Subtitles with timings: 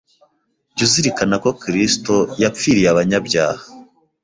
[0.75, 3.63] jya uzirikana ko Kristo yap riye abanyabyaha